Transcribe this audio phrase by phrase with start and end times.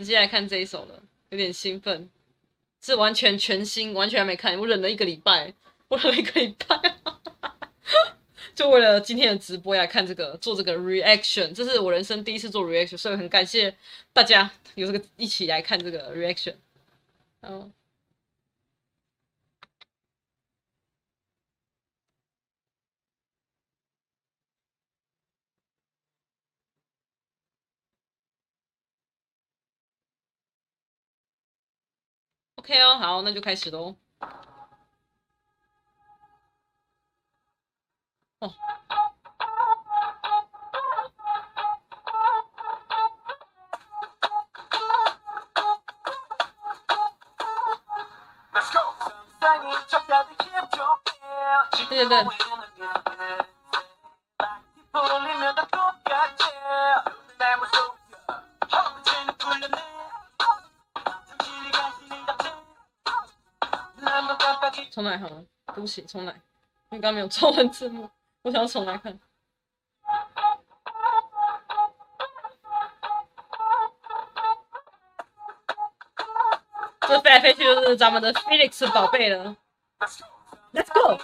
[0.00, 2.08] 直接来看这一首了，有点兴奋，
[2.80, 5.52] 是完全全新，完全还没看，我忍了一个礼拜，
[5.88, 6.96] 我忍了一个礼拜，
[8.56, 13.76] 就为了今天的直播来看这个，做这个 reaction，这是我人生第一次做 reaction，所以很感谢
[14.14, 16.54] 大家有这个一起来看这个 reaction，
[17.42, 17.70] 嗯。
[32.70, 33.96] OK 哦，好，那就开始喽。
[38.38, 38.54] 哦。
[51.88, 52.24] 对对对。
[64.90, 66.32] 重来好了，对不起，重来，
[66.90, 68.10] 因为刚没有中文字幕，
[68.42, 69.18] 我想要重来看。
[77.02, 79.56] 这飞来飞去就是咱们的 Felix 宝贝了
[80.72, 81.18] ，Let's go。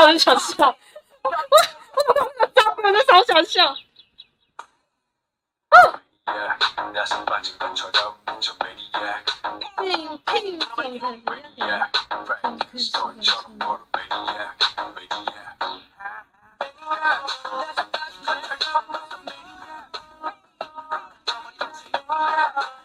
[0.00, 0.66] 我很想笑，
[1.22, 3.76] 我我我我我真的超想笑。
[22.15, 22.84] Bye.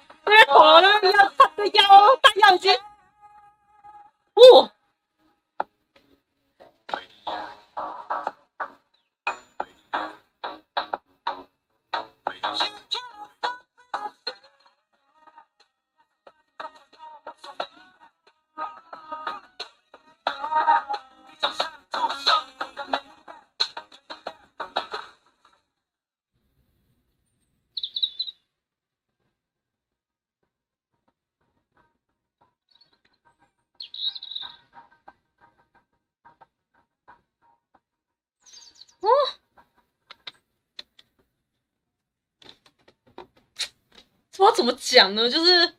[45.01, 45.27] 讲呢？
[45.27, 45.73] 就是，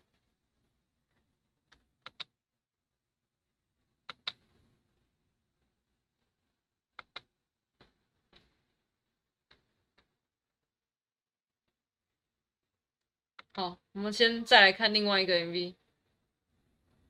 [13.55, 15.53] 好，我们先再来看另外一个 MV，《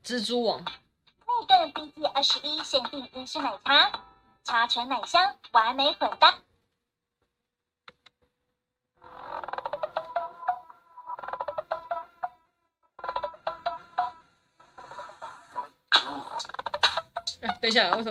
[0.05, 0.63] 蜘蛛网》。
[1.49, 4.05] 那个 BG 二十一限定英式奶茶，
[4.45, 6.43] 茶醇奶香，完美混搭。
[17.61, 18.11] 等一下我手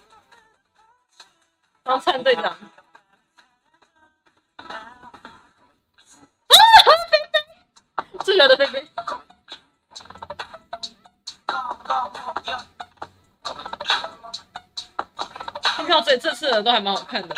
[16.63, 17.35] 都还蛮好看的，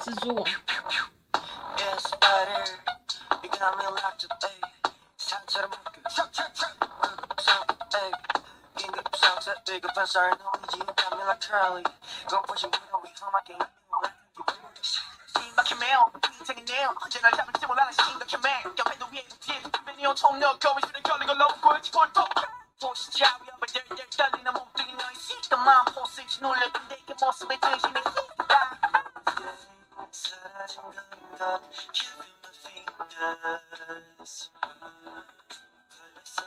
[0.00, 0.44] 蜘蛛网。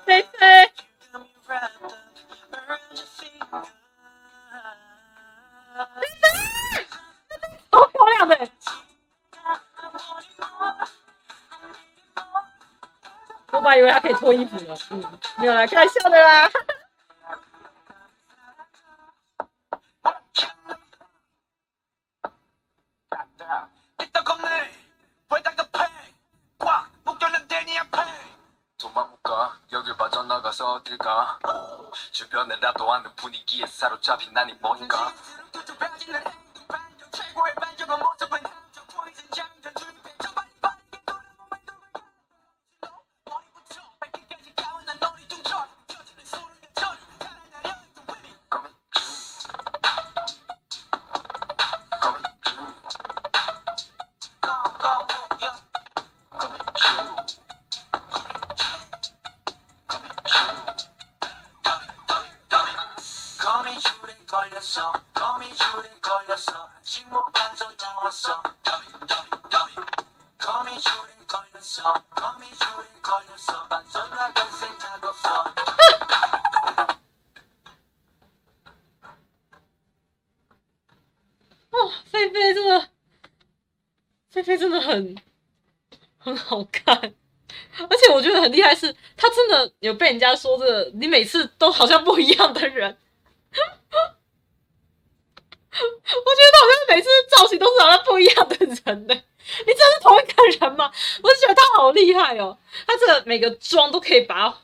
[0.05, 0.71] 菲菲。
[13.51, 15.03] 我还以为他可以脱衣服了，嗯，
[15.37, 16.47] 没有来开玩笑的啦。
[30.85, 31.39] 것들과
[32.11, 35.11] 주변의 라도하는 분위기에 사로잡힌 난이 뭔가.
[89.79, 92.97] 有被人家说这，你每次都好像不一样的人。
[95.75, 99.13] 我觉得他好像每次造型都是好像不一样的人呢。
[99.13, 100.91] 你真的是同一个人吗？
[101.21, 102.57] 我就觉得他好厉害哦，
[102.87, 104.57] 他这个每个妆都可以把它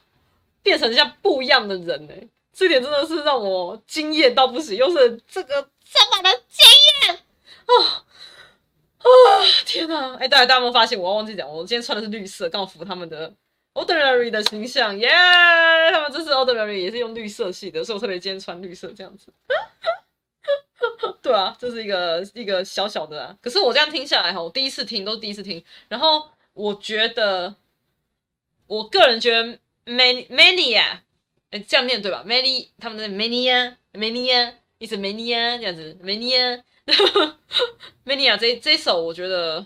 [0.63, 2.13] 变成像不一样的人呢。
[2.53, 6.67] 这点真的是让我惊艳到不行，又是这个这么的惊
[7.03, 7.20] 艳
[7.67, 7.84] 哦。
[7.84, 10.15] 啊、哦、天哪！
[10.15, 11.00] 哎，大家大家有没有发现？
[11.00, 13.34] 我要忘记讲，我今天穿的是绿色，刚好符合他们的
[13.73, 15.91] ordinary 的形象，耶、yeah!！
[15.91, 19.27] 他们这次 ordinary 也是用绿色系的，所以我特别今天穿绿色这样子。
[21.21, 23.37] 对啊，这是一个一个小小的啊。
[23.41, 27.55] 可是我这样听下来哈，我第一次听都是第一次听，然后我觉得，
[28.67, 31.03] 我个人觉得 many Many 啊
[31.51, 36.63] 哎，这样念对吧？many 他们的 Many 啊，Many 啊 is Many 啊这样子，Many 啊。
[38.03, 39.65] Many 啊这这首我觉得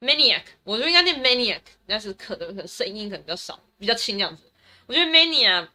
[0.00, 4.42] Maniac，我觉得应该念 Maniac，但是可能可能声音可能比较少，比较轻这样子。
[4.86, 5.68] 我觉得 Maniac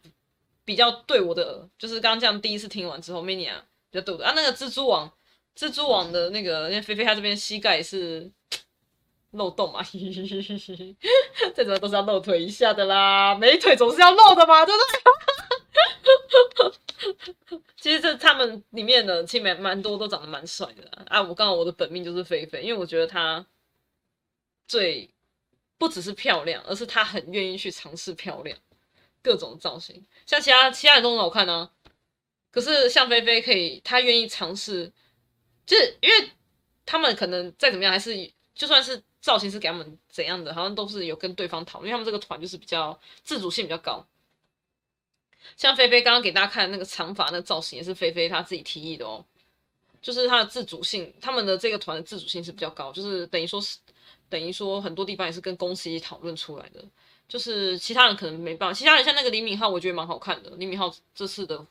[0.64, 3.60] 比较对我的，就是刚刚这样第一次听完之后，Maniac
[3.90, 4.32] 比较对我的啊。
[4.36, 5.12] 那个蜘蛛网，
[5.56, 8.30] 蜘蛛网的那个，因为菲菲她这边膝盖是
[9.32, 9.82] 漏洞嘛，
[11.54, 14.86] 再怎么都是要露腿一下的啦，美腿总是要露的嘛，对不对？
[17.76, 21.02] 其实这他们里面的其实蛮蛮多都长得蛮帅的啊！
[21.08, 23.44] 啊我刚好我的本命就是菲菲，因为我觉得她
[24.72, 25.10] 最
[25.76, 28.56] 不只是漂亮，而是她很愿意去尝试漂亮，
[29.20, 30.02] 各种造型。
[30.24, 31.70] 像其他其他人都很好看呢、
[32.50, 34.90] 可是像菲菲可以，她愿意尝试，
[35.66, 36.30] 就是因为
[36.86, 44.06] 他们可能再怎么样，还是就算是造型师给他们怎样的，好像都是有跟对方讨论，因为他们这个团就是比较自主性比较高。
[45.54, 49.22] 像菲菲刚刚给大家看的那个长发那个造型，也是菲菲她自己提议的哦。
[50.00, 53.78] 就是她的自主性，他们的这个团的自主性是比较高，就是等于说是
[54.32, 56.82] 等于说很多地方也是跟公司一起讨论出来的。
[57.28, 60.50] 就是其他人可能没办法，其他人像那个李敏镐，我觉得蛮好看的。
[60.56, 61.66] 李敏镐这次的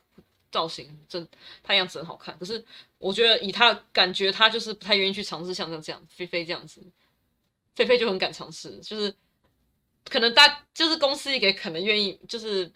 [0.50, 1.28] 造型真，
[1.62, 2.38] 他样子很好看。
[2.38, 2.64] 可是
[2.98, 6.80] 我觉得以他感觉，他就是不太愿意去尝试像这样菲菲这样子。
[7.74, 9.12] 菲菲就很敢尝试，就是
[10.08, 12.70] 可能大就是公司一个可能愿意就是。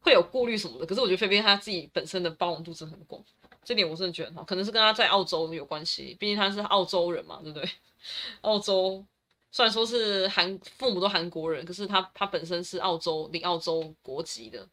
[0.00, 3.22] 会有顾虑什么的，可是我觉得菲菲她自己本身的包容度真的很广，
[3.68, 7.70] 这点我真的觉得很好，可能是跟他在澳洲有关系，毕竟他是澳洲人嘛，对不对？
[8.40, 9.04] 澳洲
[9.52, 14.66] 虽然说是韩父母都韩国人，可是他他本身是澳洲领澳洲国籍的，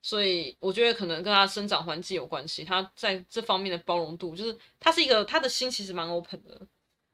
[0.00, 6.60] 所以我觉得可能跟他生长环境有关系，他在这方面的包容度，就是他是一个他的心其实蛮 open 的，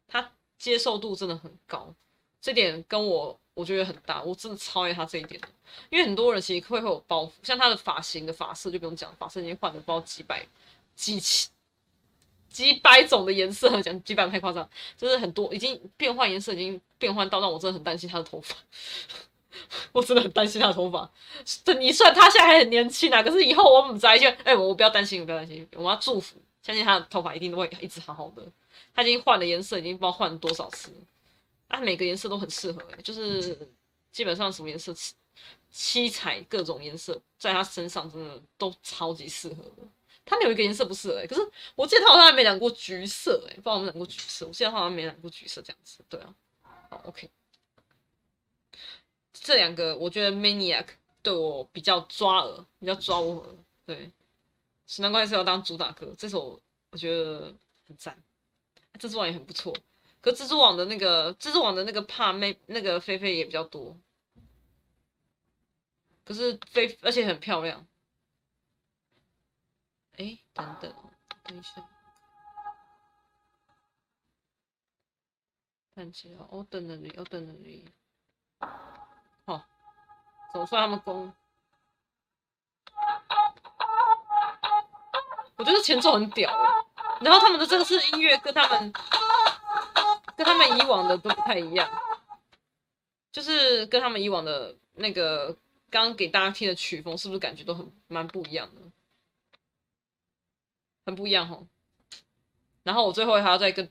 [0.07, 1.95] 他接受度真的很高，
[2.43, 3.39] 这点跟我。
[3.55, 5.39] 我觉得很大，我真的超爱他这一点，
[5.91, 10.43] 因为很多人其实会会有包袱，像他的发型的发色就不用讲，发色已经换了不知道几百、
[10.95, 11.51] 几千、
[12.49, 18.55] 几百种的颜色，讲几百太夸张，就是很多已经变换颜色，已经变换到让我真的很担心他的头发，
[19.93, 21.11] 我真的很担心他的头发。
[21.65, 28.43] 这你算他现在还很年轻啊，可是以后我们在就哎，我不要担心，我不要担心，我要祝福，相信他的头发一定都会一直好好的。
[28.95, 30.93] 他已经换了颜色，已经不知道换了多少次。
[31.69, 33.67] 它、啊、每个颜色都很适合、就是
[34.11, 35.15] 基本上什么颜色七
[35.71, 39.83] 七彩各种颜色，在他身上真的都超级适合的。
[40.25, 41.41] 他们有一个颜色不适合、欸，可是
[41.75, 44.47] 我记得他好像还没染过橘色、欸，不知道有没有染过橘色。
[44.47, 46.35] 我记得他好像没染过橘色这样子，对啊。
[46.91, 47.31] 好，OK。
[49.33, 50.87] 这两个我觉得 Maniac
[51.23, 53.49] 对我比较抓耳，比较抓我耳，
[53.87, 54.11] 对。
[54.99, 56.61] 难怪是要当主打歌，这首
[56.91, 57.55] 我觉得
[57.89, 58.23] 很赞，
[58.99, 59.75] 蜘蛛网也很不错。
[60.21, 63.97] 可蜘蛛网的那个蜘蛛网的那个怕妹那个菲菲也比较多，
[66.25, 67.87] 可是菲而且很漂亮。
[70.19, 70.95] 哎、等等，
[71.43, 71.89] 等一下，
[75.95, 77.91] 看起来我等了你，我等了你。
[79.47, 79.65] 好，
[80.53, 81.33] 总算他们攻。
[85.57, 86.51] 我觉得前奏很屌，
[87.21, 88.93] 然后他们的这个是音乐跟他们。
[90.35, 91.89] 跟他们以往的都不太一样，
[93.31, 95.57] 就是跟他们以往的那个
[95.89, 98.82] 刚给大家听的曲风，是不是感觉都很蛮不一样的？
[101.05, 101.67] 很不一样哦。
[102.83, 103.91] 然后我最后还要再跟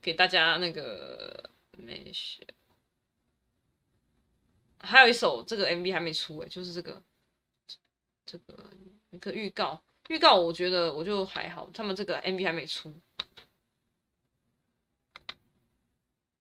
[0.00, 2.46] 给大家那个没事，
[4.78, 7.02] 还有一首这个 MV 还没出诶，就是这个
[8.24, 8.70] 这个
[9.10, 12.94] 一个预告，预告我觉得我就还好，他们这个 MV 还没出。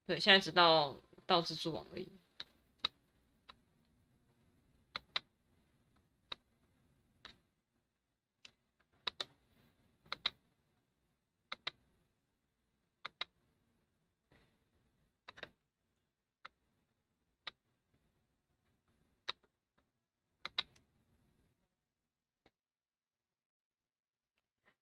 [0.05, 2.07] 对，现在只到到蜘蛛网而已。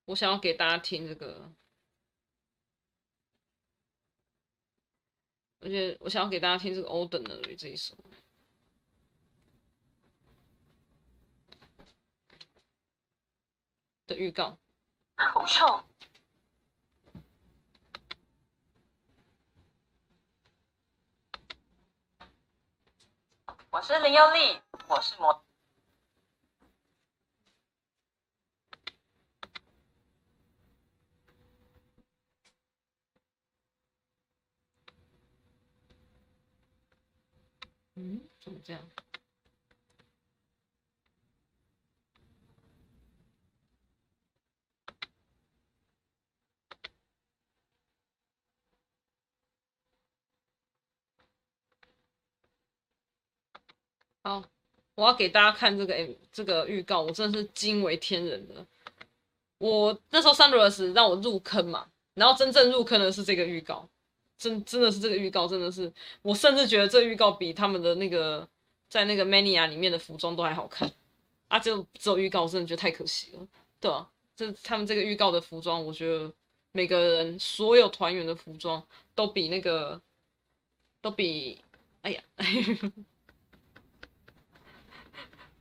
[0.05, 1.51] 我想要给大家听这个。
[5.61, 7.95] 而且我想要给大家听这个《Olden》的》这一首
[14.05, 14.57] 的预告。
[15.15, 15.85] 好臭！
[23.69, 25.45] 我是林优丽，我是魔。
[38.05, 38.81] 嗯，怎么这样？
[54.21, 54.43] 好，
[54.95, 58.67] 我要给大家看这个 M 这个预告，我真的是惊为天人的。
[59.59, 63.87] 我那时候 Sunrise 让我入坑嘛，然后真正入坑的是这个预告。
[64.43, 68.47] 真真的是这个预告，真的是我甚至觉得这预告比他们的那个
[68.89, 70.91] 在那个 Mania 里面的服装都还好看。
[71.47, 73.47] 啊，就只有预告，真的觉得太可惜了，
[73.79, 76.33] 对啊，这他们这个预告的服装，我觉得
[76.71, 78.83] 每个人所有团员的服装
[79.13, 80.01] 都比那个
[80.99, 81.61] 都比，
[82.01, 82.23] 哎呀，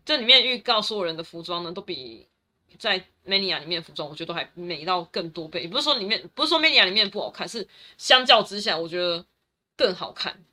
[0.04, 2.26] 这里面预告所有人的服装呢，都比
[2.82, 5.68] 在 Mania 里面服装，我觉得都还美到更多倍。
[5.68, 9.24] 不是说里面不是说 Mania 里面不好看，是相较之下，我觉得
[9.76, 10.44] 更好看。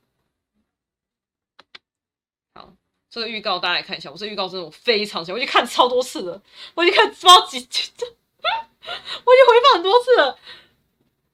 [2.54, 2.72] 好
[3.10, 6.40] 这个预告大家来看一下，我这预告真的我非常喜欢，我已经看超多次了，
[6.76, 10.38] 我已经看不知道几次， 我已经回放很多次了。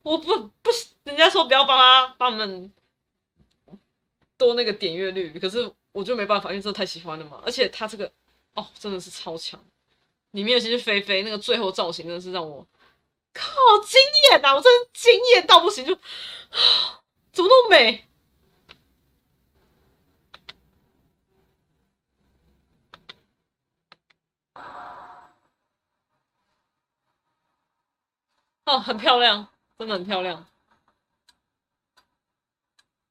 [0.02, 0.70] 我不不，
[1.04, 2.72] 人家说不要帮他帮我们
[4.38, 7.42] 多那个点阅率，可是我就没办法，因为真的太喜欢了嘛。
[7.44, 8.10] 而且他这个
[8.54, 9.62] 哦，真的是超强，
[10.36, 12.66] 里面尤其是菲菲那个最后造型，真的是让我
[13.32, 13.50] 靠
[13.86, 13.98] 惊
[14.30, 14.54] 艳啊！
[14.54, 15.94] 我真的惊艳到不行，就
[17.32, 18.06] 怎么那么美。
[28.66, 30.46] 哦，很漂亮，真的很漂亮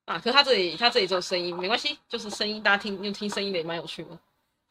[0.05, 0.19] 啊！
[0.19, 4.19] 可是它这里，它这里只有声音，没关系，就是声音，大家听，用听声音的也蛮有趣的，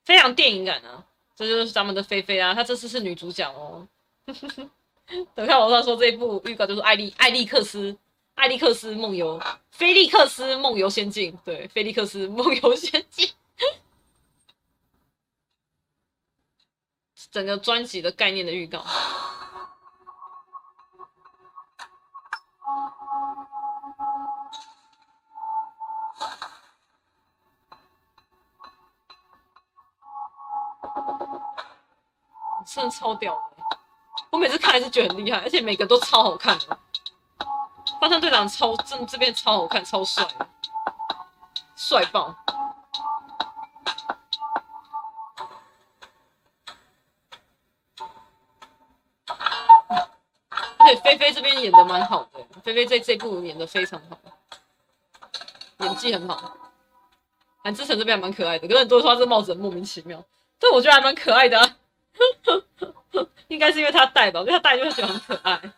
[0.04, 1.04] 非常电影感啊！
[1.36, 3.86] 这就是咱们的菲菲啊，她这次是女主角哦。
[5.34, 7.94] 等看网上说这一部预告就是艾利艾利克斯
[8.36, 9.38] 艾利克斯梦游
[9.70, 13.28] 菲利克斯梦游仙境，对，菲利克斯梦游仙境，
[17.30, 18.82] 整个专辑的概念的预告。
[32.74, 33.76] 真的超屌的！
[34.30, 36.78] 我每次看还是觉得很厉害，而且每个都超好看的。
[38.00, 40.26] 方向队长超真，这边超好看，超帅，
[41.76, 42.34] 帅爆！
[50.76, 54.18] 而且菲菲这边演的蛮好的，菲菲在这部演的非常好，
[55.78, 56.56] 演技很好。
[57.62, 60.22] 韩志成这边还蛮可爱的，可是很多人说他这帽子很莫名其妙，
[60.58, 61.76] 但我觉得还蛮可爱的啊。
[63.48, 65.72] 应该是因为他戴吧，因为他戴就会觉得很可爱。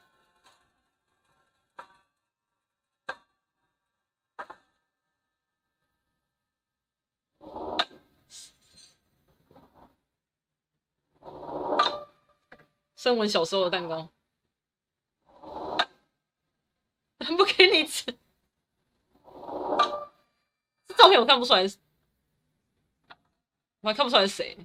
[12.97, 14.09] 声文小时候的蛋糕，
[17.37, 18.05] 不给你吃。
[20.89, 21.63] 这照片我看不出来，
[23.83, 24.59] 我还看不出来是谁。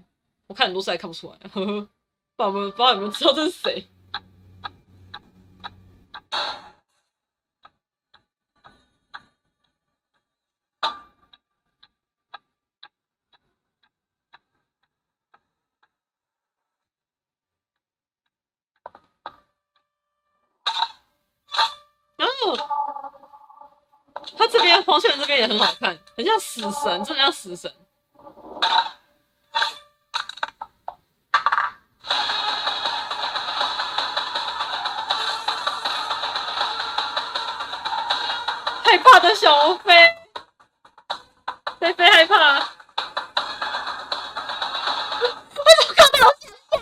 [0.52, 1.88] 我看很多次还看不出来，呵呵，
[2.36, 3.88] 爸爸不知道有没有知道这是谁？
[22.18, 22.58] 然后
[24.38, 27.74] 他这边黄秀仁这边也很好看，很像死神，真的像死神。
[39.52, 39.92] 小飞，
[41.78, 42.60] 菲菲害怕。
[45.20, 46.80] 为什么看到我想笑？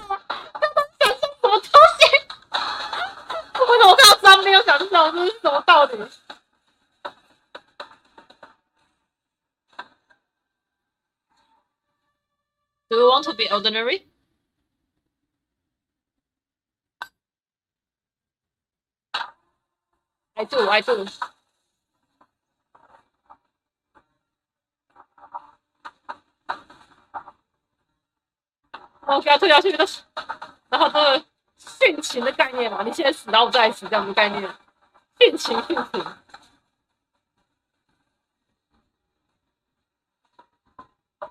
[0.54, 2.06] 刚刚想笑什么东西？
[3.56, 5.12] 为什么我看到张没有想笑？
[5.12, 5.98] 这是什么道理
[12.88, 14.06] ？Do you want to be ordinary?
[20.36, 20.84] I do, I
[29.16, 29.72] 我给他推下去，
[30.70, 31.20] 然后这个
[31.60, 34.44] 殉情的概念嘛，你先死，然后我再死，这样的概念，
[35.18, 36.06] 殉情殉情。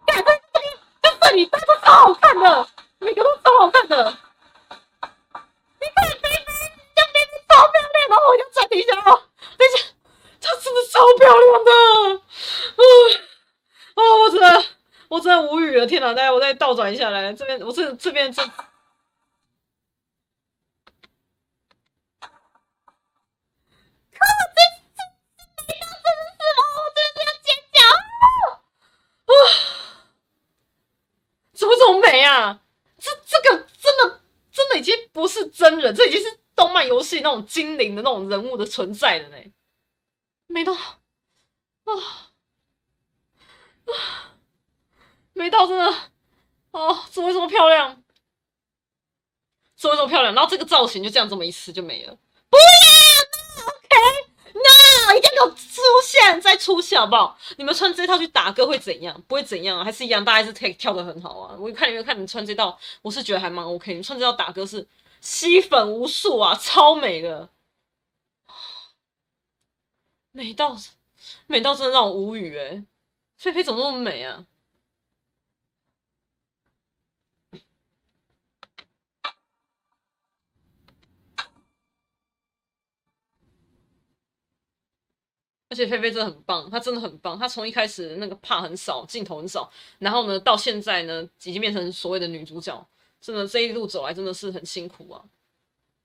[0.06, 0.66] 看这这里，
[1.02, 3.96] 这这里，这都超好看的，每个都超好看的。
[4.10, 6.52] 你看菲菲，
[6.96, 7.16] 这边
[7.48, 9.22] 超漂亮，然后我就暂停一下哦，
[9.56, 9.84] 等一下，
[10.40, 11.70] 她真的超漂亮的，
[12.76, 12.82] 嗯，
[13.94, 14.77] 哦，我真的。
[15.09, 16.12] 我真的无语了，天哪！
[16.12, 18.53] 大家，我再倒转一下来，这边我这这边这，啊！
[31.53, 32.61] 怎么这么美啊？
[32.99, 34.21] 这这个真的
[34.53, 39.37] 真的已经不是真人，这已经是动漫游戏那种精灵的那种人物的存在了呢，
[40.49, 40.99] 美到啊
[43.87, 44.35] 啊！
[45.38, 45.85] 美到真的
[46.72, 48.03] 哦，怎么这么漂亮？
[49.77, 50.35] 怎么这么漂亮？
[50.35, 52.18] 然后这个造型就这样这么一次就没了。
[52.51, 57.38] 不要，OK，No，一定要出现再出现好不好？
[57.57, 59.22] 你们穿这套去打歌会怎样？
[59.29, 61.57] 不会怎样，还是一样，大家还是跳跳得很好啊。
[61.57, 63.92] 我看你们看你们穿这套，我是觉得还蛮 OK。
[63.92, 64.88] 你们穿这套打歌是
[65.20, 67.48] 吸粉无数啊，超美的，
[70.33, 70.77] 美到
[71.46, 72.83] 美到真的让我无语诶。
[73.37, 74.44] 菲菲怎么那么美啊？
[85.70, 87.38] 而且菲菲真的很棒，她真的很棒。
[87.38, 92.88] 她从一开始那个怕很少，镜头很少，然后呢，到现在呢，已经变成所谓的女主角。
[93.20, 95.22] 真的这一路走来真的是很辛苦啊。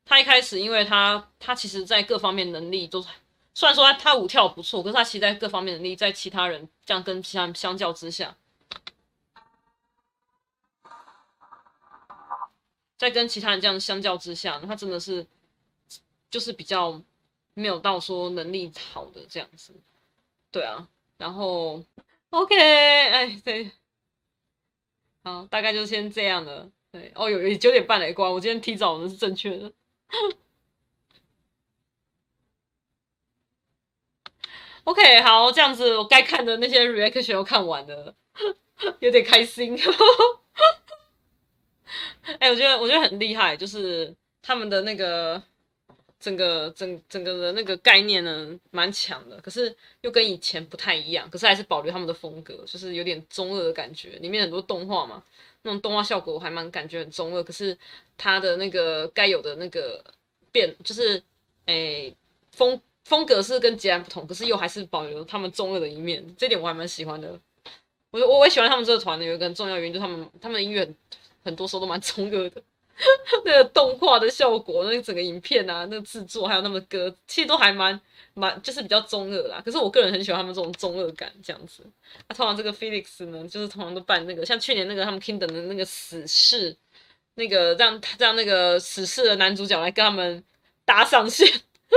[0.03, 3.01] 她一开始，因为她她其实在各方面能力都，
[3.53, 8.35] 虽然说她她舞跳不错，可是她其实在各方面能力，在其他人这样跟其他人相较之下，
[12.97, 15.25] 在跟其他人这样相较之下，她真的是
[16.29, 17.01] 就是比较。
[17.55, 19.73] 没有到说能力好的这样子，
[20.51, 20.87] 对啊，
[21.17, 21.83] 然后
[22.31, 23.71] OK，哎，对，
[25.23, 26.69] 好，大概就先这样了。
[26.91, 29.71] 对，哦，有有九点半来关，我今天提早的是正确的。
[34.83, 38.15] OK，好，这样子我该看的那些 reaction 都看完了，
[38.99, 39.77] 有点开心。
[42.39, 45.41] 哎，我觉得我觉得很厉害，就是他们的那个。
[46.23, 54.11] 整个整整个的那个概念呢，蛮强的，可是又跟以前不太一样，可是还是保留他们的风格，就是有点中二的感觉。
[54.21, 55.21] 里面很多动画嘛，
[55.63, 57.77] 那种动画效果我还蛮感觉很中二，可是
[58.17, 60.01] 它的那个该有的那个
[60.49, 61.21] 变，就是
[61.65, 62.15] 诶
[62.51, 67.37] 风风格是跟截然不同，可是又还是保留他们中二的一面，这点我还蛮喜欢的。
[68.11, 70.89] 我我我也喜欢他们这个团的有一个很重要原因，就他们他们的音乐，
[71.43, 72.63] 很多时候都蛮中二的。
[73.45, 77.99] 那个动画的效果，那个整个影片啊，那个制作还有那么歌，其实都还蛮
[78.33, 79.61] 蛮，就是比较中二啦。
[79.63, 81.83] 可是我个人很喜欢他们这种中二感这样子。
[82.27, 86.75] 那、啊、通常这个 Felix 呢，就是通常都扮那个，像去年那个他们 Kingdom 的那个死侍，
[87.35, 90.43] 那个让让那个死侍的男主角来跟他们
[90.85, 91.47] 搭上线，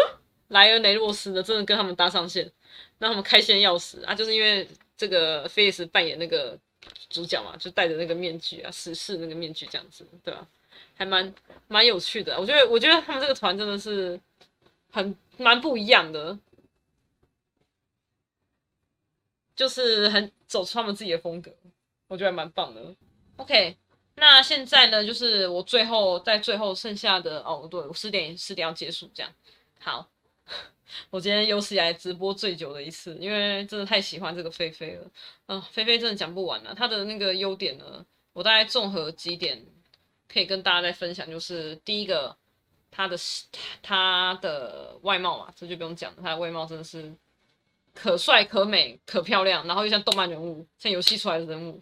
[0.48, 2.50] 莱恩雷诺斯呢，真的跟他们搭上线，
[2.98, 4.14] 让他们开心要死啊！
[4.14, 6.58] 就是因为这个 Felix 扮演那个
[7.10, 10.46] 主角嘛，就戴着那个面具啊，死侍那个面具这样子，对吧、
[10.94, 11.34] 还蛮
[11.68, 14.18] 蛮有趣的，我觉得我觉得他们这个团真的是
[14.90, 16.38] 很蛮不一样的，
[19.54, 21.52] 就是很走出他们自己的风格，
[22.08, 22.94] 我觉得蛮棒的。
[23.36, 23.76] OK，
[24.14, 29.30] 那现在呢，就是我最后在最后剩下的哦，对，我十点十点要结束这样。
[29.78, 30.08] 好，
[31.10, 35.02] 我今天有史以来直播最久的一次，因为真的太喜欢这个菲菲了。
[35.46, 39.62] 啊、呃，菲菲真的讲不完了，她的那个优点呢，我大概综合几点。
[40.28, 42.36] 可以跟大家再分享，就是第一个，
[42.90, 43.16] 他的
[43.82, 47.14] 他的外貌嘛，这就不用讲了，他的外貌真的是
[47.94, 51.80] 可帅可美可漂亮，然后又像动漫人物，像游戏出来的人物，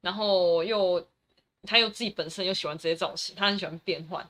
[0.00, 1.06] 然后又
[1.64, 4.28] 他又自己本身又喜欢这些造型，他很喜欢变换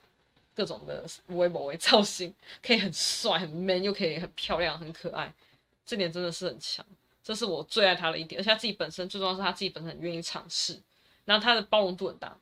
[0.54, 5.32] 各种的微博为造型，可以很帅很 man，又可以很漂亮很可爱，
[5.86, 6.84] 这点真的是很强，
[7.22, 10.78] 这是我最爱他的一点，而且他自己本身最重要是他自己本身很愿意尝试，
[11.24, 12.36] 然后他的包容度很大。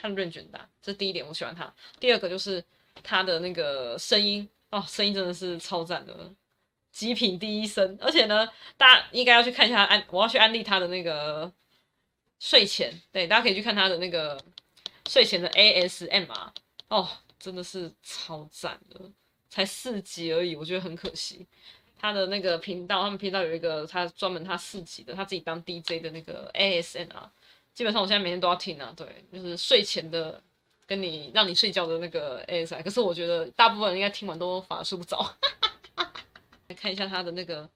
[0.00, 1.72] 他的认卷大，这是第一点，我喜欢他。
[1.98, 2.64] 第二个就是
[3.02, 6.32] 他的那个声音哦，声音真的是超赞的，
[6.90, 7.98] 极品第一声。
[8.00, 11.52] 而且呢，大家应该要去看一下安，我要去安利他的那个
[12.38, 14.42] 睡前，对，大家可以去看他的那个
[15.08, 16.50] 睡前的 ASMR
[16.88, 17.08] 哦，
[17.38, 18.98] 真的是超赞的，
[19.48, 21.46] 才四集而已，我觉得很可惜。
[21.98, 27.28] 他的那个频道，他们频道有一个他专门他四集的，他自己当 DJ 的那个 ASMR。
[27.74, 30.42] 基本上我现在每天都要听啊，对，就是睡前的，
[30.86, 32.82] 跟你让你睡觉的那个 ASI。
[32.82, 35.34] 可是我觉得大部分人应该听完都反而睡不着。
[36.68, 37.68] 来 看一下他的那个，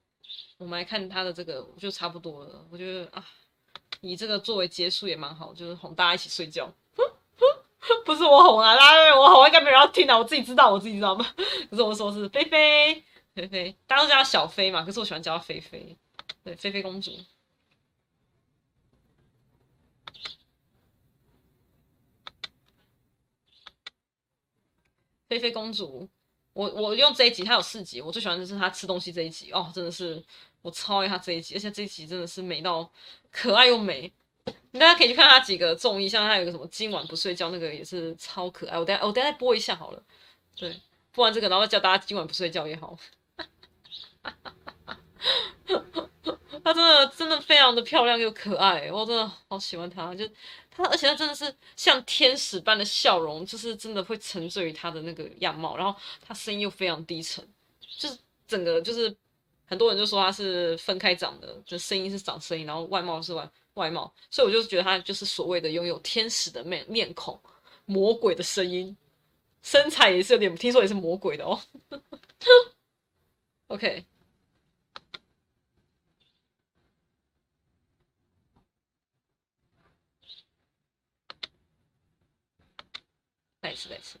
[0.57, 2.65] 我们来看他的这个，就差不多了。
[2.69, 3.25] 我觉得啊，
[4.01, 6.71] 以这个作为结束也蛮好，就是哄大家一起睡觉。
[8.03, 11.25] 不是我哄啊，大家我哄应该没人要听啊，我自己知道，我自己知道吗？
[11.69, 13.03] 可是我说是菲菲，
[13.33, 15.95] 菲菲，大家都叫她小菲嘛，可是我喜欢叫她菲菲，
[16.43, 17.11] 对，菲菲公主。
[25.35, 26.07] 菲菲公主，
[26.53, 30.23] 我我用这一集，她有四集，我最喜欢的是她吃东西这一集哦，真的是
[30.61, 32.89] 我超爱她这一集，而且这一集真的是美到
[33.31, 34.11] 可爱又美。
[34.71, 38.79] 大家可以去看她几个综艺，像她有个什么今晚不睡觉，那个也是超可爱。
[38.79, 40.01] 我等下我等下再播一下好了，
[40.55, 40.79] 对，
[41.11, 42.97] 播完这个然后叫大家今晚不睡觉也好。
[46.63, 50.27] 她真的真的非常的漂亮又可爱，我真的好喜欢她，就
[50.75, 57.47] 他而且他真的是像天使般的笑容，就是真的会沉醉于他的那个样貌，然后他声音又非常低沉，
[57.97, 59.15] 就是整个就是
[59.65, 67.39] 很多人就说他是分开长的，就声音是长声音，然后外貌是外外貌，所以我就觉得他就是所谓的拥有天使的面面孔，
[67.85, 68.95] 魔鬼的声音，
[69.63, 71.61] 身材也是有点，听说也是魔鬼的哦。
[73.67, 74.05] OK。
[83.64, 84.18] 再一次，再一次。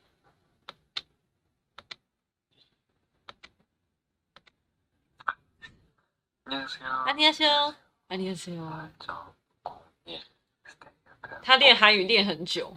[7.04, 8.90] 안녕하세요，안녕하세요。
[11.42, 12.74] 他练韩语练很久，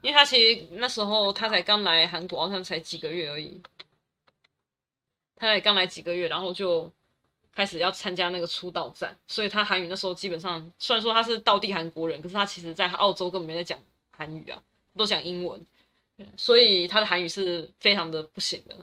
[0.00, 3.62] 因为他其实那时候他才刚来韩国，好像才几个月而已。
[5.36, 6.90] 他才刚来几个月，然后就
[7.54, 13.78] 开始要参加那个出道战，所以他韩语那时候基本上，虽然说他是道地韩国人，可是他其实在澳洲根本没在讲。
[14.17, 14.61] 韩语啊，
[14.95, 15.63] 都讲英文，
[16.35, 18.75] 所以他的韩语是非常的不行的。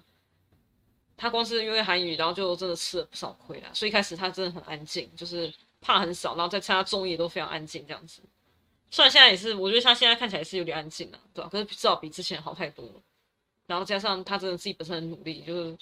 [1.16, 3.70] 他光是因为韩语，然后就真的吃了不少亏啊。
[3.74, 8.22] 所以一开始他真的很安静，就是怕很少，然后在参加综艺都非常安静这样子。
[8.90, 11.48] 虽然现在也是，我觉得他现在看起来是有点安静了，对吧？
[11.50, 13.02] 可是至少比之前好太多了。
[13.66, 15.76] 然后加上他真的自己本身很努力，就是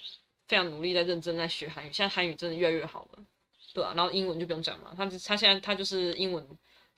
[0.46, 1.92] 非常努力在认真在学韩语。
[1.92, 3.24] 现在韩语真的越来越好了，
[3.74, 3.92] 对吧？
[3.96, 6.46] 然后英文就不用讲嘛，他他现在他就是英文，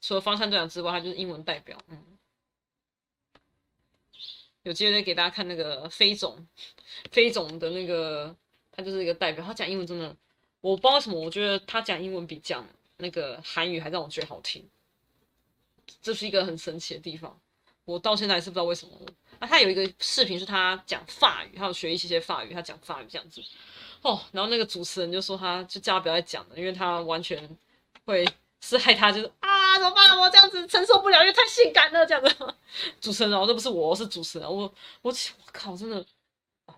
[0.01, 2.01] 除了方山队长之外，他就是英文代表，嗯。
[4.65, 6.47] 有机会再给大家看那个飞总，
[7.13, 8.35] 飞总的那个，
[8.73, 9.45] 他就是一个代表。
[9.45, 10.17] 他讲英文真的，
[10.61, 14.69] 我不知道什么，我觉得他讲英文比讲那个韩语还让我觉得好听。
[16.03, 17.39] 这是一个很神奇的地方，
[17.85, 18.95] 我到现在还是不知道为什么。
[19.39, 23.41] 啊，他有一个视频是他讲法语，他有学一些些法语，他讲法语这样子。
[24.03, 27.57] 哦，然后那个主持人就说他，就叫他不要再讲了，因为他完全
[28.05, 28.27] 会。
[28.65, 30.19] 是害他就是啊，怎么办？
[30.19, 32.55] 我这样子承受不了，因为太性感了，这样子。
[33.01, 34.49] 主持人哦，这不是我，是主持人。
[34.49, 34.63] 我
[35.03, 35.15] 我我
[35.53, 36.05] 靠，真的，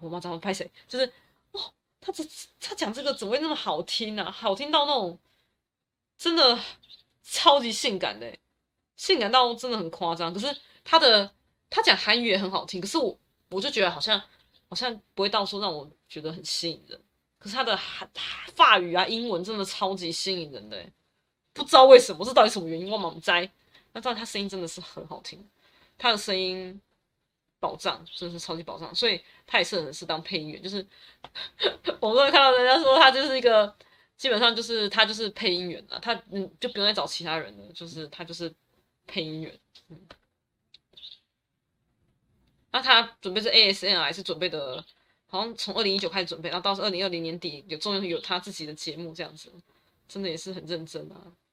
[0.00, 0.70] 我妈找我拍谁？
[0.88, 1.10] 就是
[1.52, 2.24] 哦，他这
[2.60, 4.30] 他讲这个怎么会那么好听呢、啊？
[4.30, 5.18] 好听到那种
[6.18, 6.58] 真的
[7.22, 8.36] 超级性感的，
[8.96, 10.32] 性感到真的很夸张。
[10.32, 11.30] 可是他的
[11.70, 13.18] 他讲韩语也很好听，可是我
[13.50, 14.20] 我就觉得好像
[14.68, 17.00] 好像不会到说让我觉得很吸引人。
[17.38, 18.08] 可是他的韩
[18.54, 20.84] 法语啊、英文真的超级吸引人的。
[21.56, 22.90] 不知道为什么，这到底什么原因？
[22.90, 23.50] 我猛摘。
[23.92, 25.42] 那知道他声音真的是很好听，
[25.96, 26.78] 他的声音
[27.58, 30.62] 宝藏，真的是超级宝藏，所以他也是很适当配音员。
[30.62, 30.86] 就是
[32.00, 33.74] 我都会看到人家说他就是一个，
[34.18, 38.54] 基本上就是他就是配音员了，他嗯就不用再找其他人了，就是他就是
[39.06, 39.58] 配音员。
[39.88, 39.98] 嗯，
[42.70, 44.84] 那他准备是 ASMR 还是准备的？
[45.28, 49.50] 好像从二零一九开始准备，然后到二零二零年底有终于有他自己的节目这样子，
[50.06, 51.32] 真的也是很认真啊。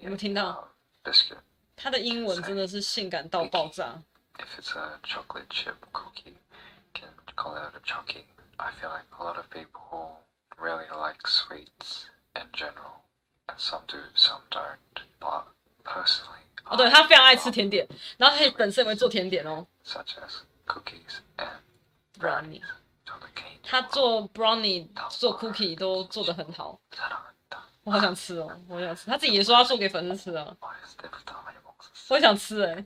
[0.00, 0.68] 有没有听到？
[1.76, 4.02] 他的英文真的是性感到爆炸。
[16.65, 19.65] 哦，对，他非常爱吃甜点，然后他本身也会做甜点哦。
[22.19, 22.61] Brownie.
[23.63, 26.79] 他做 brownie 做 cookie 都做得很好，
[27.83, 29.09] 我好想吃哦，我好想吃。
[29.09, 30.55] 他自己也说要做给粉丝吃啊，
[32.09, 32.85] 我也想吃哎。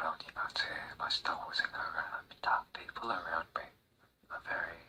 [0.00, 0.48] 가까우니까
[0.96, 2.64] 맛있다고 생각을 합니다.
[2.72, 3.68] People around me
[4.32, 4.80] are very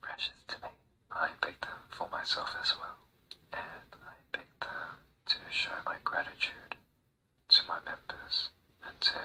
[0.00, 0.72] precious to me.
[1.10, 2.96] I pick them for myself as well,
[3.52, 4.96] and I pick them
[5.28, 6.76] to show my gratitude
[7.48, 8.48] to my members
[8.80, 9.20] and to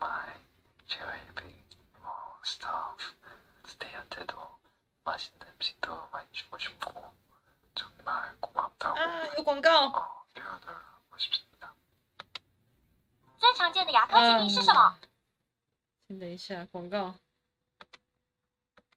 [0.00, 0.32] my
[0.88, 1.44] JYP
[2.00, 2.96] or staff.
[3.66, 4.36] 스테이한테도
[5.04, 6.56] 맛있는 ah, the 많이 주고
[13.44, 14.98] 最常见的牙科疾病是什么？
[16.08, 17.14] 先等一下广告，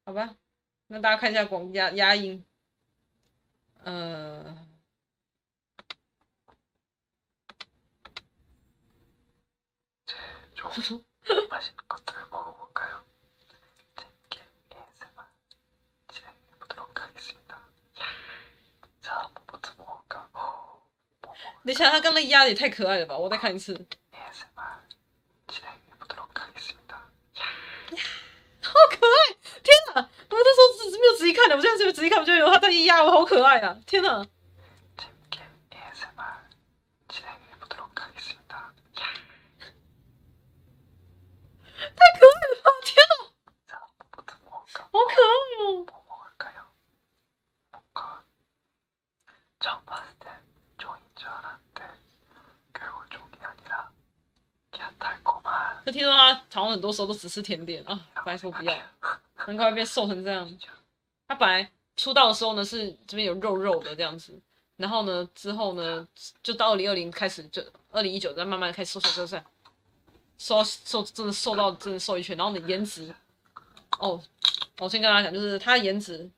[0.05, 0.35] 好吧，
[0.87, 2.41] 那大家看一下广牙牙龈，
[3.83, 4.65] 呃。
[21.63, 23.17] 你想他刚那压的也太可爱了吧！
[23.17, 23.83] 我再看一次，好
[28.89, 29.35] 可爱！
[29.61, 32.33] 天哪，我那时候只是没有仔细看的，我现在仔细看，我就
[32.87, 33.77] 有他在压我，好可爱啊！
[33.85, 34.23] 天哪！
[34.95, 35.05] 太
[42.17, 42.63] 可爱了！
[42.83, 43.15] 天哪，
[43.75, 45.27] 好可爱
[45.63, 45.85] 哦！
[55.85, 58.77] 就听说他好像很多时候都只吃甜点啊，拜托不要，
[59.45, 60.49] 难怪变瘦成这样。
[61.27, 61.71] 他本来
[62.07, 64.33] 出道的时候呢是这边有肉肉的这样子，
[64.77, 66.07] 然后呢之后呢
[66.41, 69.37] 就到二零二零开始就二零一九再慢慢开始瘦瘦瘦瘦。
[70.37, 73.11] 瘦瘦真的瘦到真的瘦一圈，然后你颜值，
[73.97, 74.21] 哦，
[74.77, 76.29] 我先跟大家讲，就是他颜值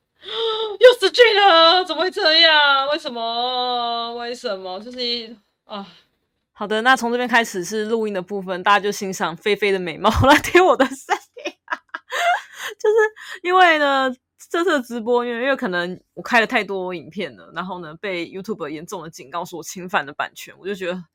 [0.80, 2.88] 又死去了，怎么会这样？
[2.94, 4.16] 为什么？
[4.16, 4.80] 为什么？
[4.80, 5.86] 就是啊，
[6.54, 10.96] 好的，那从这边开始是录音的部分，大家就欣赏菲菲的美貌来听我的声
[11.46, 11.54] 音，
[12.80, 12.96] 就是
[13.44, 14.10] 因为呢
[14.50, 21.06] 这次的直播，因为因为可能我开了太多影片了，然后呢被 YouTube 严重的警告说我侵犯了版权，我就觉得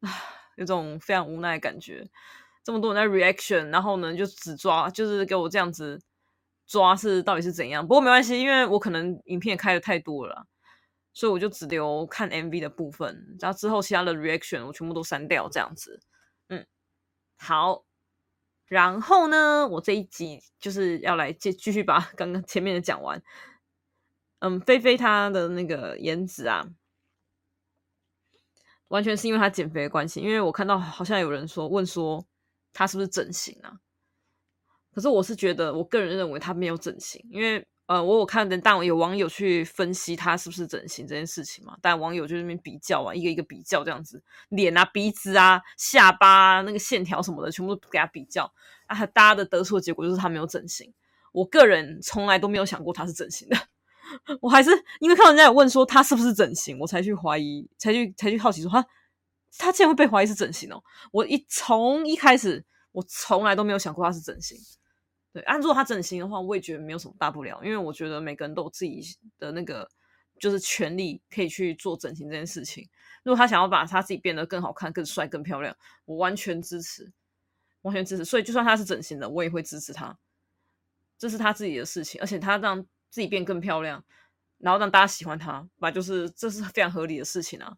[0.00, 0.10] 唉。
[0.56, 2.06] 有种非常无奈的感觉，
[2.62, 5.98] 这么多人在 reaction，然后呢就只抓，就是给我这样子
[6.66, 7.82] 抓是到底是怎样？
[7.82, 10.46] 不过没关系，因为我可能影片开的太多了，
[11.14, 15.98] 所以我就只留看 MV 的部分，然后之后其他的 reaction 我全部都删掉，这样子。
[16.48, 16.66] 嗯，
[17.38, 17.82] 好，
[18.72, 23.22] 然后呢，我这一集就是要来继继续把 刚刚前面的讲完。
[24.38, 26.66] 嗯，菲菲她的那个颜值啊。
[28.88, 32.26] 完全是因为她减肥的关系，因为我看到好像有人说问说
[32.72, 33.76] 她是不是整形啊？
[34.94, 48.50] 可是我是觉得，我个人认为她没有整形，因为呃，我有看的，但有网友去分析他是不是整形这件事情嘛，但网友就那边比较啊，一个一个比较这样子，脸啊、鼻子啊、下巴啊，那个线条什么的，全部都给他比较
[48.86, 50.94] 啊，大家的得出的结果就是他没有整形。
[51.32, 53.56] 我个人从来都没有想过他是整形的。
[54.40, 58.86] 我还是因为看到人家有问说他是不是整形，我才去怀疑，才去才去好奇说他
[59.58, 60.82] 他竟然会被怀疑是整形哦！
[61.10, 64.56] 我一从一开始我从来都没有想过他是整形。
[65.32, 69.02] 对，按、啊、如果他整形的话，我也觉得没有什么大不了，因为我觉得每个人都有自己
[69.38, 69.88] 的那个
[70.38, 72.88] 就是权利可以去做整形这件事情。
[73.22, 77.12] 如果他想要把他自己变得更好看、更帅、更漂亮，我完全支持，
[77.82, 78.24] 完全支持。
[78.24, 80.18] 所以就算他是整形的，我也会支持他，
[81.18, 82.86] 这是他自己的事情，而且他让。
[83.12, 84.02] 自己变更漂亮，
[84.56, 87.76] 然后让大家喜欢他，吧，就是这是非常合理的事情啊。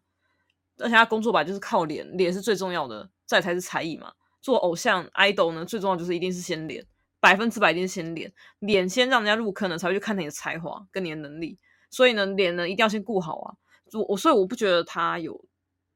[0.77, 4.13] 而且他工作吧，就是靠脸，脸是最重要的，再才是才艺嘛。
[4.39, 6.87] 做偶像 idol 呢，最重要就是一定是先脸，
[7.25, 11.57] 百分之百一定先脸，脸先让人家入坑了，才会去看你的才华跟你的能力。
[11.89, 13.57] 所以呢，脸呢一定要先顾好啊。
[13.93, 15.43] 我我所以我不觉得他有，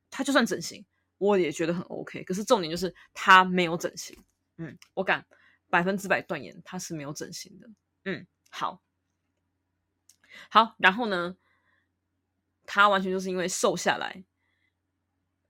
[0.09, 0.83] 他就算整形，
[1.19, 2.23] 我也觉得很 OK。
[2.23, 4.17] 可是重点就是他没有整形，
[4.57, 5.23] 嗯，我敢
[5.69, 7.69] 百分之百断言他是没有整形的。
[8.05, 8.81] 嗯，好。
[10.49, 11.37] 好，然后呢，
[12.65, 14.23] 他完全就是因为瘦下来，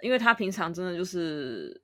[0.01, 1.81] 因为他平常真的就是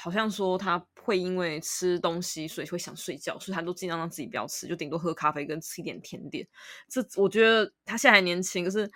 [0.00, 6.46] 好像说他会因为吃东西，所以会想睡觉，所以他都尽量让自己不要吃，就顶多喝咖啡跟吃一点甜点。
[6.88, 8.90] 这我觉得他现在还年轻，可是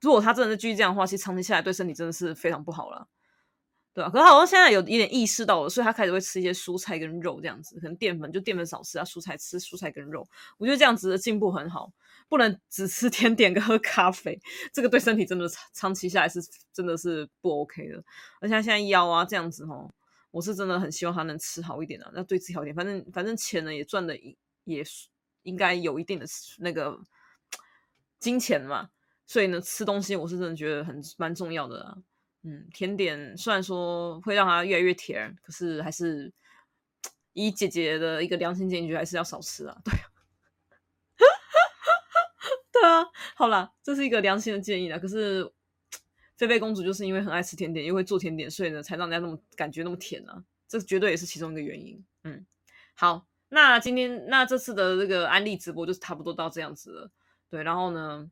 [0.00, 3.08] 如果他真的是继续这样的话，其实长期下来对身体真的是非常不好了。
[3.94, 10.28] 对啊，可是好像现在有一点意识到了，所以他开始会吃一些蔬菜跟肉这样子，可能淀粉就淀粉少吃啊，蔬菜吃蔬菜跟肉。
[10.58, 11.90] 我觉得这样子的进步很好，
[12.28, 14.38] 不能只吃 甜点跟喝咖啡，
[14.72, 16.40] 这个对身体真的长期下来是
[16.72, 18.02] 真的是不 OK 的。
[18.40, 19.92] 而且他现在腰啊这样子哦，
[20.30, 22.74] 我是真的很希望他能吃好一点啊，要对自己好一点。
[22.74, 24.16] 反正反正钱呢也赚的
[24.64, 24.84] 也
[25.42, 26.26] 应该有一定的
[26.58, 26.98] 那个
[28.18, 28.90] 金钱嘛，
[29.26, 31.96] 所以呢吃东西我是真的觉得很蛮重要的啊。
[32.42, 36.32] 嗯，甜点虽然说会让它越来越甜，可是还是
[37.32, 39.76] 以姐姐的一个良心建议，还是要少吃啊。
[39.84, 39.92] 对，
[42.80, 44.98] 对啊，好啦，这是一个良心的建议啦。
[44.98, 45.50] 可是
[46.36, 50.44] 菲菲公主就是因为很爱吃甜点，又会做甜点，所以呢，才让人家那么感觉那么甜啊。
[50.68, 52.04] 这绝对也是其中一个原因。
[52.24, 52.44] 嗯，
[52.94, 57.10] 好，那今天那这次的这个安利直播就差不多到这样子了。
[57.48, 58.28] 对，然后呢，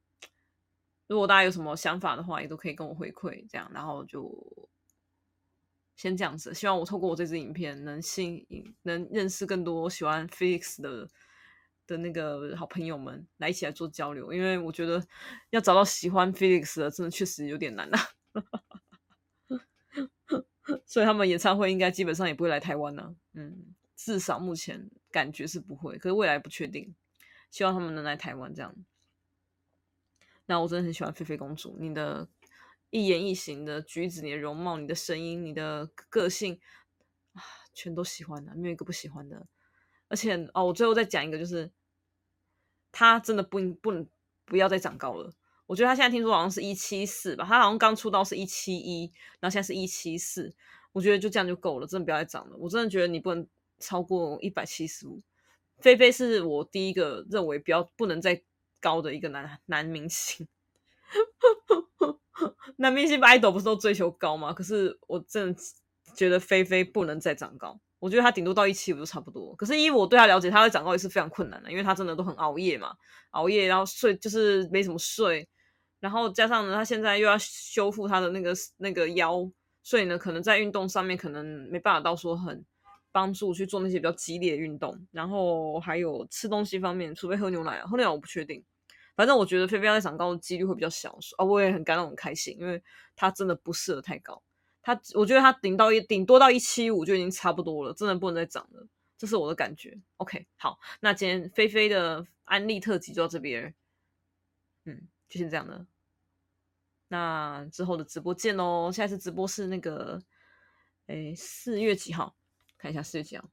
[1.06, 4.68] 如果大家有什么想法的话，也都可以跟我回馈，这样，然后就
[5.96, 6.52] 先这样子。
[6.52, 11.08] 希望我透过我这支影片，能吸引、能认识更多喜欢 Felix 的
[11.86, 14.32] 的那个好朋友们，来一起来做交流。
[14.32, 15.04] 因为我觉得
[15.50, 18.08] 要找到喜欢 Felix 的，真的确实有点难呐、啊。
[20.86, 26.94] 所以他们演唱会应该基本上也不会来台湾呢、嗯，至少目前感觉是不会，可是未来不确定。
[27.50, 28.74] 希望他们能来台湾这样。
[30.46, 32.28] 那我真的很喜欢菲菲公主，你的
[32.90, 36.58] 一言一行的举止，你的容貌，你的声音，你的个性
[37.34, 39.46] 啊，全都喜欢的，没有一个不喜欢的。
[40.08, 41.70] 而且哦，我最后再讲一个，就是
[42.92, 44.06] 他真的不不能
[44.44, 45.32] 不要再长高了。
[45.66, 50.54] 我觉得他现在听说好像是一七四吧，他好像刚出道是一七一，然后现在是一七四。
[50.92, 52.56] 我觉得就这样就够了，真的不要再长了。
[52.58, 53.46] 我真的觉得你不能
[53.78, 55.22] 超过一百七十五。
[55.78, 58.42] 菲菲是我第一个认为不要不能再。
[58.80, 60.46] 高的一个男男明星，
[62.76, 64.52] 男明星，idol 不是都追求高吗？
[64.52, 65.60] 可是我真的
[66.14, 69.56] 觉得菲菲不能再长高，我觉得他顶多到一七五就差不多。
[69.56, 72.94] 可是以我对他了解，他会长高也是非常困难的，因为他真的都很熬夜嘛，
[73.30, 75.48] 熬夜然后睡就是没什么睡，
[76.00, 79.50] 然后加上呢，他现在又要修复他的那个那个腰，
[79.82, 82.62] 所以呢，可能在运动上面可能没办法到说很
[83.10, 88.62] 帮助去做那些比较激烈的运动，然后还有吃东西方面，除非喝牛奶，喝牛奶我不确定。
[89.16, 92.82] 反正我觉得菲菲要再长高的几率会比较小，啊，我也很感到很开心，因为
[93.16, 94.42] 他真的不适合太高。
[94.84, 99.98] 他，我觉得他顶到一顶多到一七五就已经差不多了，真的不能再长了，这是我的感觉。
[100.18, 103.74] OK，好，那今天菲菲的安利特辑就到这边，
[104.84, 105.86] 嗯，就先这样了。
[107.08, 110.22] 那之后的直播见喽，下一次直播是那个，
[111.06, 112.36] 诶，四月几号？
[112.76, 113.48] 看一下四月几号。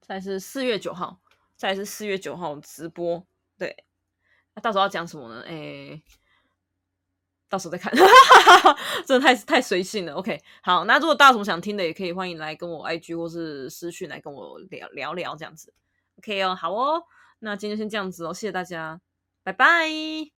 [0.00, 1.20] 再是四月九号，
[1.56, 3.26] 再是四月九号直播，
[3.58, 3.84] 对，
[4.54, 5.42] 那到时候要讲什么呢？
[5.46, 6.02] 哎、
[7.48, 7.92] 到时候再看，
[9.06, 10.14] 真的太太随性了。
[10.14, 15.72] OK，好，那如果大家有什么想听的，也可以欢迎来跟我 IG 或是私讯来跟我聊聊聊这样子。
[16.18, 17.04] OK 哦，好哦，
[17.38, 19.00] 那今天先这样子哦，谢谢大家，
[19.42, 20.35] 拜拜。